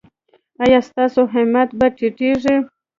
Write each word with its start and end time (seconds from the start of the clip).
ایا 0.63 0.79
ستاسو 0.89 1.21
همت 1.33 1.69
به 1.79 1.87
ټیټیږي؟ 1.97 2.55